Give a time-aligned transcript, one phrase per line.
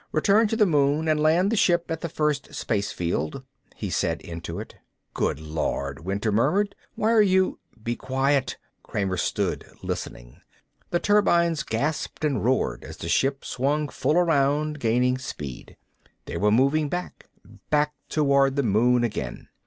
[0.11, 3.43] "Return to the moon and land the ship at the first space field,"
[3.75, 4.73] he said into it.
[5.13, 6.73] "Good Lord," Winter murmured.
[6.95, 10.41] "Why are you" "Be quiet." Kramer stood, listening.
[10.89, 15.77] The turbines gasped and roared as the ship swung full around, gaining speed.
[16.25, 17.27] They were moving back,
[17.69, 19.49] back toward the moon again.